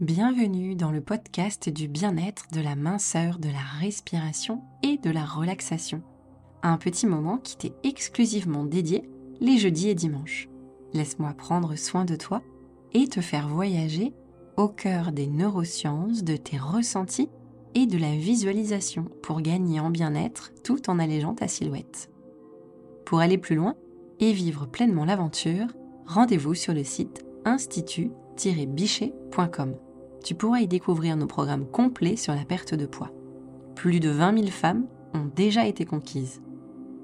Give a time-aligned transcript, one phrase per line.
[0.00, 5.26] Bienvenue dans le podcast du bien-être, de la minceur, de la respiration et de la
[5.26, 6.00] relaxation.
[6.62, 9.10] Un petit moment qui t'est exclusivement dédié
[9.40, 10.48] les jeudis et dimanches.
[10.94, 12.40] Laisse-moi prendre soin de toi
[12.94, 14.14] et te faire voyager
[14.56, 17.28] au cœur des neurosciences, de tes ressentis
[17.74, 22.10] et de la visualisation pour gagner en bien-être tout en allégeant ta silhouette.
[23.04, 23.74] Pour aller plus loin
[24.18, 25.66] et vivre pleinement l'aventure,
[26.06, 29.74] rendez-vous sur le site institut-bichet.com
[30.22, 33.10] tu pourras y découvrir nos programmes complets sur la perte de poids.
[33.74, 36.42] Plus de 20 000 femmes ont déjà été conquises.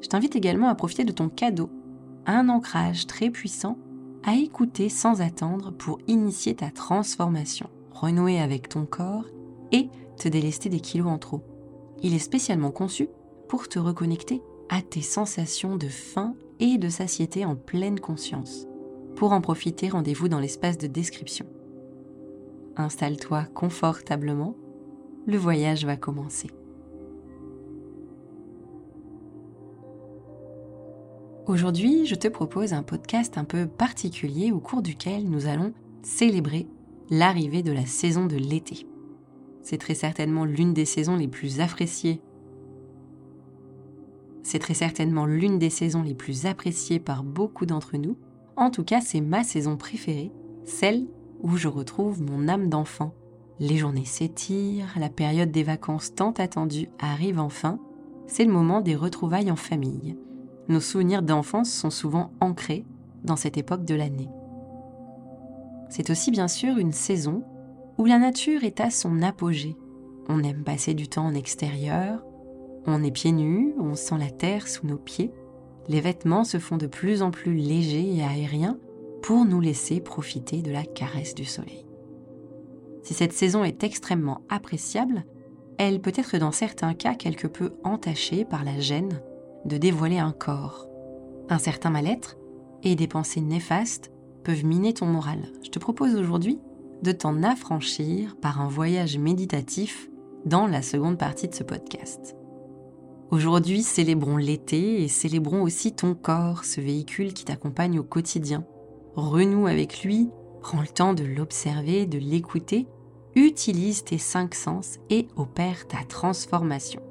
[0.00, 1.70] Je t'invite également à profiter de ton cadeau,
[2.26, 3.78] un ancrage très puissant
[4.24, 9.26] à écouter sans attendre pour initier ta transformation, renouer avec ton corps
[9.72, 11.42] et te délester des kilos en trop.
[12.02, 13.08] Il est spécialement conçu
[13.48, 18.66] pour te reconnecter à tes sensations de faim et de satiété en pleine conscience.
[19.14, 21.46] Pour en profiter, rendez-vous dans l'espace de description.
[22.76, 24.54] Installe-toi confortablement,
[25.26, 26.50] le voyage va commencer.
[31.46, 36.66] Aujourd'hui, je te propose un podcast un peu particulier au cours duquel nous allons célébrer
[37.08, 38.86] l'arrivée de la saison de l'été.
[39.62, 42.20] C'est très certainement l'une des saisons les plus appréciées.
[44.42, 48.16] C'est très certainement l'une des saisons les plus appréciées par beaucoup d'entre nous.
[48.56, 50.30] En tout cas, c'est ma saison préférée,
[50.64, 51.06] celle
[51.46, 53.14] où je retrouve mon âme d'enfant.
[53.60, 57.78] Les journées s'étirent, la période des vacances tant attendue arrive enfin,
[58.26, 60.16] c'est le moment des retrouvailles en famille.
[60.68, 62.84] Nos souvenirs d'enfance sont souvent ancrés
[63.22, 64.28] dans cette époque de l'année.
[65.88, 67.44] C'est aussi bien sûr une saison
[67.96, 69.76] où la nature est à son apogée.
[70.28, 72.24] On aime passer du temps en extérieur,
[72.86, 75.32] on est pieds nus, on sent la terre sous nos pieds,
[75.88, 78.78] les vêtements se font de plus en plus légers et aériens,
[79.26, 81.84] pour nous laisser profiter de la caresse du soleil.
[83.02, 85.24] Si cette saison est extrêmement appréciable,
[85.78, 89.20] elle peut être dans certains cas quelque peu entachée par la gêne
[89.64, 90.86] de dévoiler un corps.
[91.48, 92.36] Un certain mal-être
[92.84, 94.12] et des pensées néfastes
[94.44, 95.50] peuvent miner ton moral.
[95.64, 96.60] Je te propose aujourd'hui
[97.02, 100.08] de t'en affranchir par un voyage méditatif
[100.44, 102.36] dans la seconde partie de ce podcast.
[103.32, 108.64] Aujourd'hui, célébrons l'été et célébrons aussi ton corps, ce véhicule qui t'accompagne au quotidien
[109.16, 110.28] renoue avec lui,
[110.60, 112.86] prends le temps de l'observer, de l'écouter,
[113.34, 117.02] utilise tes cinq sens et opère ta transformation.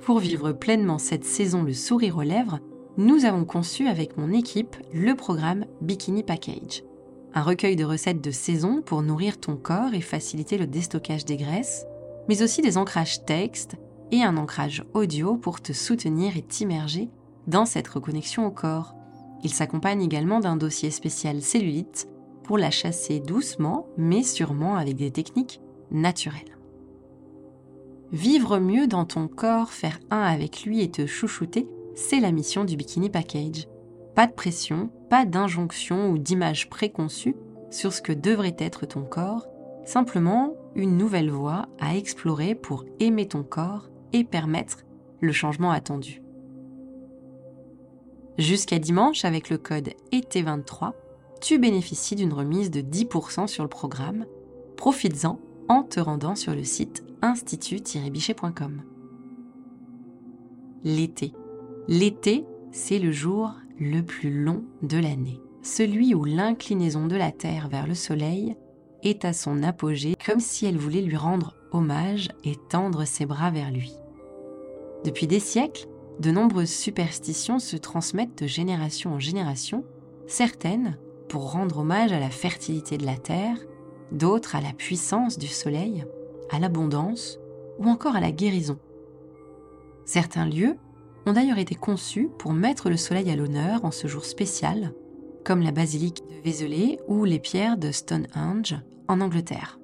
[0.00, 2.60] Pour vivre pleinement cette saison le sourire aux lèvres,
[2.96, 6.82] nous avons conçu avec mon équipe le programme Bikini Package,
[7.34, 11.36] un recueil de recettes de saison pour nourrir ton corps et faciliter le déstockage des
[11.36, 11.84] graisses,
[12.28, 13.76] mais aussi des ancrages texte
[14.10, 17.10] et un ancrage audio pour te soutenir et t'immerger
[17.46, 18.95] dans cette reconnexion au corps.
[19.46, 22.08] Il s'accompagne également d'un dossier spécial cellulite
[22.42, 25.60] pour la chasser doucement mais sûrement avec des techniques
[25.92, 26.58] naturelles.
[28.10, 32.64] Vivre mieux dans ton corps, faire un avec lui et te chouchouter, c'est la mission
[32.64, 33.68] du Bikini Package.
[34.16, 37.36] Pas de pression, pas d'injonction ou d'image préconçue
[37.70, 39.46] sur ce que devrait être ton corps,
[39.84, 44.78] simplement une nouvelle voie à explorer pour aimer ton corps et permettre
[45.20, 46.20] le changement attendu.
[48.38, 50.92] Jusqu'à dimanche, avec le code ET23,
[51.40, 54.26] tu bénéficies d'une remise de 10% sur le programme.
[54.76, 55.38] Profites-en
[55.68, 58.82] en te rendant sur le site institut-bichet.com.
[60.84, 61.32] L'été.
[61.88, 67.68] L'été, c'est le jour le plus long de l'année, celui où l'inclinaison de la Terre
[67.68, 68.56] vers le Soleil
[69.02, 73.50] est à son apogée comme si elle voulait lui rendre hommage et tendre ses bras
[73.50, 73.92] vers lui.
[75.04, 75.88] Depuis des siècles,
[76.20, 79.84] de nombreuses superstitions se transmettent de génération en génération,
[80.26, 80.96] certaines
[81.28, 83.56] pour rendre hommage à la fertilité de la terre,
[84.12, 86.04] d'autres à la puissance du soleil,
[86.50, 87.38] à l'abondance
[87.78, 88.78] ou encore à la guérison.
[90.04, 90.76] Certains lieux
[91.26, 94.94] ont d'ailleurs été conçus pour mettre le soleil à l'honneur en ce jour spécial,
[95.44, 98.76] comme la basilique de Vézelay ou les pierres de Stonehenge
[99.08, 99.78] en Angleterre.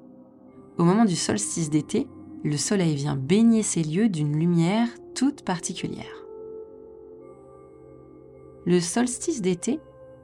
[0.79, 2.07] Au moment du solstice d'été,
[2.45, 6.22] le soleil vient baigner ces lieux d'une lumière toute particulière.
[8.65, 9.81] Le solstice d'été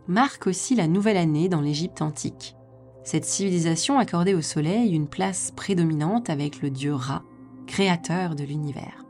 [0.06, 2.56] marque aussi la nouvelle année dans l'Égypte antique.
[3.02, 7.24] Cette civilisation accordait au soleil une place prédominante avec le dieu Ra,
[7.66, 9.04] créateur de l'univers.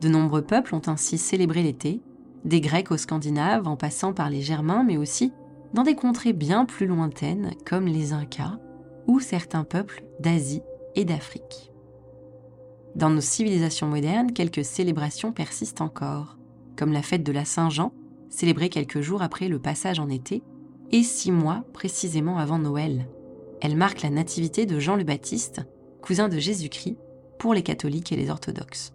[0.00, 2.00] De nombreux peuples ont ainsi célébré l'été,
[2.44, 5.32] des Grecs aux Scandinaves en passant par les Germains, mais aussi
[5.72, 8.58] dans des contrées bien plus lointaines comme les Incas
[9.06, 10.62] ou certains peuples d'Asie
[10.94, 11.72] et d'Afrique.
[12.94, 16.38] Dans nos civilisations modernes, quelques célébrations persistent encore,
[16.76, 17.92] comme la fête de la Saint-Jean
[18.34, 20.42] célébrée quelques jours après le passage en été,
[20.90, 23.06] et six mois précisément avant Noël.
[23.60, 25.62] Elle marque la nativité de Jean le Baptiste,
[26.02, 26.98] cousin de Jésus-Christ,
[27.38, 28.92] pour les catholiques et les orthodoxes.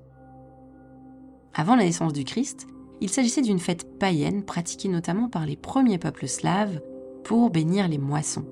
[1.54, 2.68] Avant la naissance du Christ,
[3.02, 6.82] il s'agissait d'une fête païenne pratiquée notamment par les premiers peuples slaves
[7.24, 8.46] pour bénir les moissons.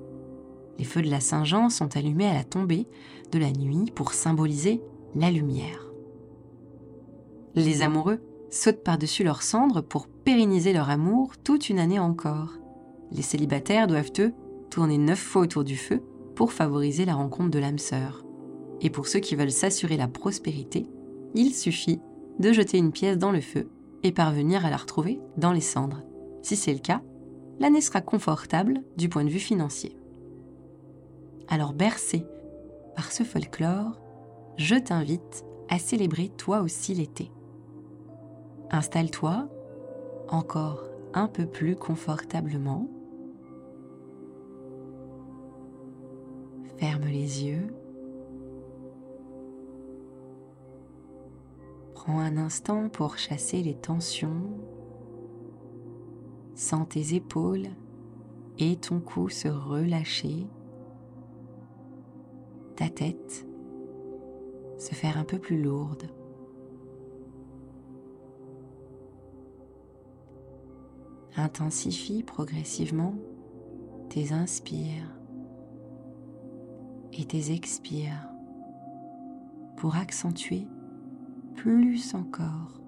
[0.78, 2.86] Les feux de la Saint-Jean sont allumés à la tombée
[3.30, 4.80] de la nuit pour symboliser
[5.14, 5.92] la lumière.
[7.54, 12.54] Les amoureux sautent par-dessus leurs cendres pour pérenniser leur amour toute une année encore.
[13.12, 14.32] Les célibataires doivent, eux,
[14.70, 16.02] tourner neuf fois autour du feu
[16.34, 18.24] pour favoriser la rencontre de l'âme sœur.
[18.80, 20.86] Et pour ceux qui veulent s'assurer la prospérité,
[21.34, 22.00] il suffit
[22.38, 23.68] de jeter une pièce dans le feu
[24.02, 26.02] et parvenir à la retrouver dans les cendres.
[26.42, 27.02] Si c'est le cas,
[27.58, 29.96] l'année sera confortable du point de vue financier.
[31.48, 32.24] Alors bercé
[32.94, 34.00] par ce folklore,
[34.56, 37.30] je t'invite à célébrer toi aussi l'été.
[38.70, 39.48] Installe-toi
[40.28, 40.84] encore
[41.14, 42.86] un peu plus confortablement.
[46.76, 47.74] Ferme les yeux.
[51.94, 54.50] Prends un instant pour chasser les tensions.
[56.54, 57.68] Sens tes épaules
[58.58, 60.46] et ton cou se relâcher.
[62.76, 63.46] Ta tête
[64.78, 66.08] se faire un peu plus lourde.
[71.38, 73.14] Intensifie progressivement
[74.08, 75.08] tes inspires
[77.12, 78.28] et tes expires
[79.76, 80.66] pour accentuer
[81.54, 82.80] plus encore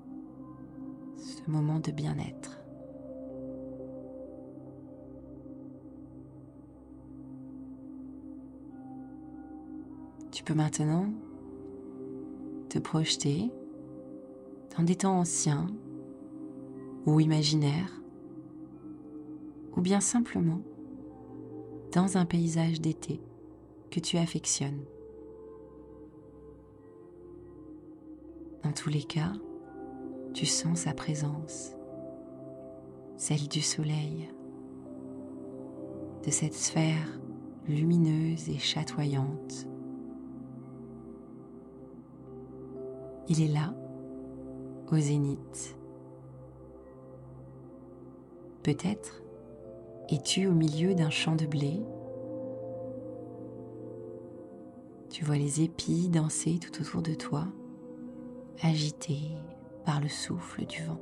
[1.17, 2.59] ce moment de bien-être.
[10.33, 11.07] Tu peux maintenant
[12.69, 13.49] te projeter
[14.77, 15.69] dans des temps anciens
[17.07, 18.00] ou imaginaires
[19.77, 20.61] ou bien simplement
[21.93, 23.21] dans un paysage d'été
[23.91, 24.85] que tu affectionnes.
[28.63, 29.33] Dans tous les cas,
[30.33, 31.75] tu sens sa présence,
[33.17, 34.29] celle du soleil,
[36.25, 37.21] de cette sphère
[37.67, 39.67] lumineuse et chatoyante.
[43.29, 43.75] Il est là,
[44.91, 45.77] au zénith.
[48.63, 49.23] Peut-être
[50.11, 51.81] es-tu au milieu d'un champ de blé?
[55.09, 57.47] Tu vois les épis danser tout autour de toi,
[58.61, 59.37] agités
[59.85, 61.01] par le souffle du vent.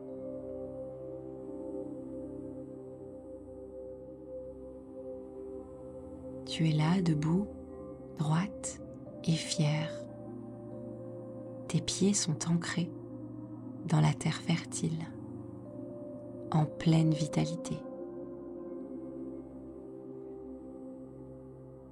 [6.47, 7.47] Tu es là, debout,
[8.19, 8.83] droite
[9.25, 9.91] et fière.
[11.69, 12.91] Tes pieds sont ancrés
[13.87, 15.07] dans la terre fertile,
[16.51, 17.77] en pleine vitalité.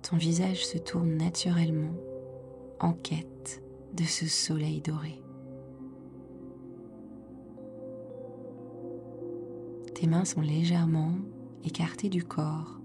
[0.09, 1.95] Ton visage se tourne naturellement
[2.79, 3.61] en quête
[3.93, 5.21] de ce soleil doré.
[9.97, 11.13] Tes mains sont légèrement
[11.65, 12.79] écartées du corps,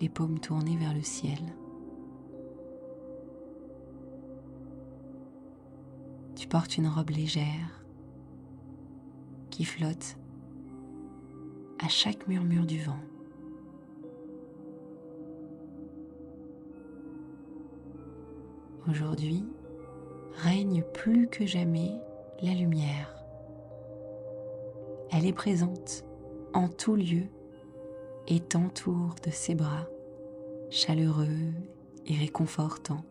[0.00, 1.40] les paumes tournées vers le ciel.
[6.36, 7.84] Tu portes une robe légère
[9.50, 10.18] qui flotte
[11.80, 13.00] à chaque murmure du vent.
[18.88, 19.44] Aujourd'hui,
[20.34, 21.92] règne plus que jamais
[22.42, 23.24] la lumière.
[25.10, 26.04] Elle est présente
[26.52, 27.22] en tout lieu
[28.28, 29.86] et t'entoure de ses bras
[30.68, 31.52] chaleureux
[32.06, 33.04] et réconfortants.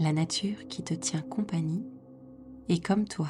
[0.00, 1.86] La nature qui te tient compagnie
[2.68, 3.28] est comme toi.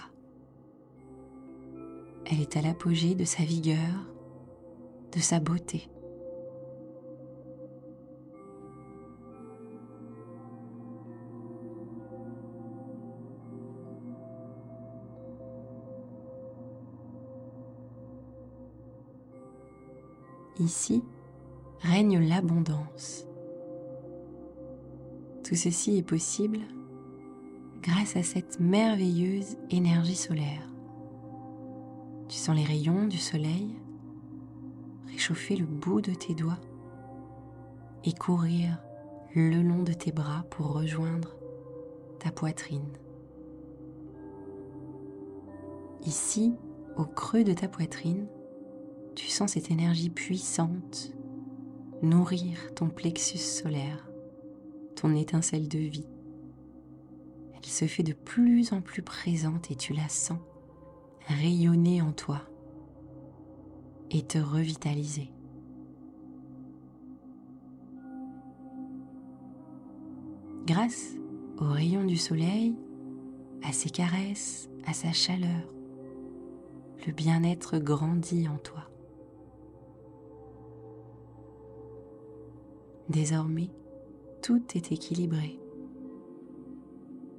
[2.25, 4.11] Elle est à l'apogée de sa vigueur,
[5.13, 5.91] de sa beauté.
[20.59, 21.03] Ici
[21.81, 23.27] règne l'abondance.
[25.45, 26.61] Tout ceci est possible
[27.83, 30.69] grâce à cette merveilleuse énergie solaire.
[32.29, 33.77] Tu sens les rayons du soleil
[35.07, 36.61] réchauffer le bout de tes doigts
[38.05, 38.79] et courir
[39.35, 41.37] le long de tes bras pour rejoindre
[42.19, 42.93] ta poitrine.
[46.05, 46.55] Ici,
[46.97, 48.27] au creux de ta poitrine,
[49.17, 51.13] tu sens cette énergie puissante
[52.03, 54.09] nourrir ton plexus solaire,
[54.95, 56.07] ton étincelle de vie.
[57.57, 60.39] Elle se fait de plus en plus présente et tu la sens
[61.27, 62.43] rayonner en toi
[64.11, 65.33] et te revitaliser.
[70.67, 71.15] Grâce
[71.59, 72.77] aux rayons du soleil,
[73.63, 75.73] à ses caresses, à sa chaleur,
[77.07, 78.91] le bien-être grandit en toi.
[83.09, 83.71] Désormais,
[84.43, 85.61] tout est équilibré.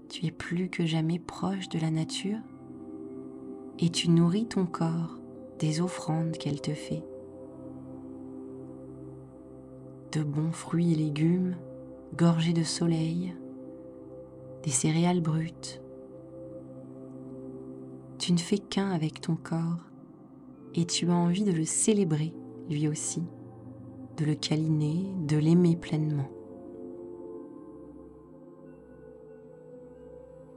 [0.09, 2.39] Tu es plus que jamais proche de la nature
[3.79, 5.19] et tu nourris ton corps
[5.59, 7.03] des offrandes qu'elle te fait.
[10.13, 11.55] De bons fruits et légumes
[12.15, 13.35] gorgés de soleil,
[14.63, 15.81] des céréales brutes.
[18.17, 19.85] Tu ne fais qu'un avec ton corps
[20.75, 22.33] et tu as envie de le célébrer
[22.69, 23.23] lui aussi,
[24.17, 26.29] de le câliner, de l'aimer pleinement.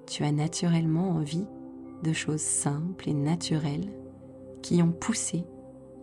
[0.07, 1.47] Tu as naturellement envie
[2.03, 3.93] de choses simples et naturelles
[4.63, 5.45] qui ont poussé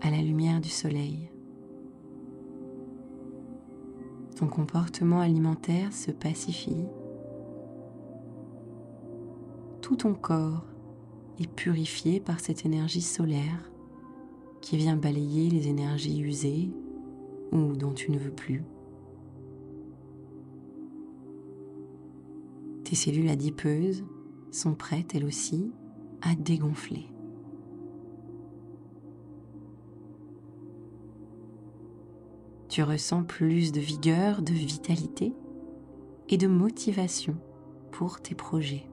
[0.02, 1.32] à la lumière du soleil.
[4.36, 6.86] Ton comportement alimentaire se pacifie.
[9.82, 10.64] Tout ton corps
[11.40, 13.72] est purifié par cette énergie solaire
[14.62, 16.70] qui vient balayer les énergies usées
[17.52, 18.64] ou dont tu ne veux plus.
[22.84, 24.06] Tes cellules adipeuses
[24.52, 25.72] sont prêtes elles aussi
[26.22, 27.08] à dégonfler.
[32.70, 35.34] Tu ressens plus de vigueur, de vitalité
[36.30, 37.36] et de motivation
[37.92, 38.88] pour tes projets.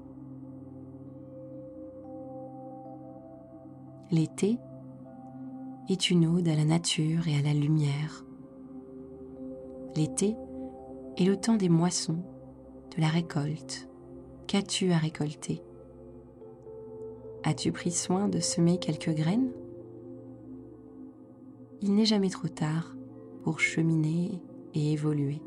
[4.11, 4.58] L'été
[5.88, 8.25] est une ode à la nature et à la lumière.
[9.96, 10.36] L'été
[11.16, 12.18] est le temps des moissons,
[12.96, 13.88] de la récolte.
[14.48, 15.62] Qu'as-tu à récolter?
[17.44, 19.52] As-tu pris soin de semer quelques graines?
[21.80, 22.96] Il n'est jamais trop tard
[23.42, 24.40] pour cheminer
[24.74, 25.40] et évoluer.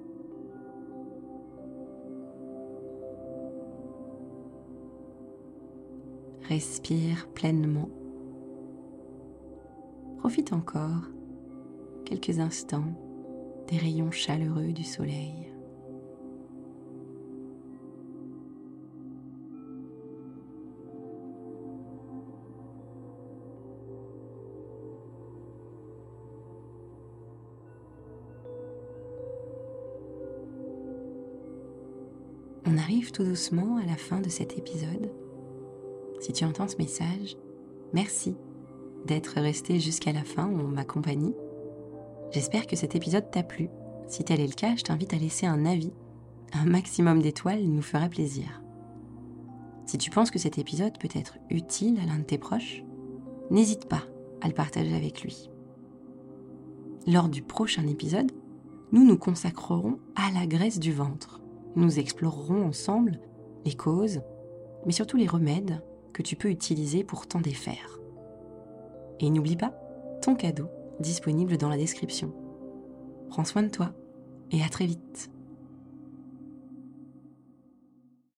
[6.43, 7.89] Respire pleinement.
[10.19, 11.09] Profite encore
[12.05, 13.06] quelques instants
[13.67, 15.51] des rayons chaleureux du soleil.
[32.65, 35.09] On arrive tout doucement à la fin de cet épisode.
[36.19, 37.37] Si tu entends ce message,
[37.93, 38.35] merci
[39.05, 41.33] d'être resté jusqu'à la fin en ma compagnie.
[42.31, 43.69] J'espère que cet épisode t'a plu.
[44.07, 45.93] Si tel est le cas, je t'invite à laisser un avis.
[46.53, 48.61] Un maximum d'étoiles nous fera plaisir.
[49.85, 52.83] Si tu penses que cet épisode peut être utile à l'un de tes proches,
[53.49, 54.03] n'hésite pas
[54.41, 55.49] à le partager avec lui.
[57.05, 58.31] Lors du prochain épisode,
[58.91, 61.41] nous nous consacrerons à la graisse du ventre.
[61.77, 63.21] Nous explorerons ensemble
[63.65, 64.21] les causes,
[64.85, 65.81] mais surtout les remèdes
[66.11, 67.99] que tu peux utiliser pour t'en défaire.
[69.21, 69.73] Et n'oublie pas
[70.21, 70.67] ton cadeau
[70.99, 72.33] disponible dans la description.
[73.29, 73.93] Prends soin de toi
[74.51, 75.29] et à très vite.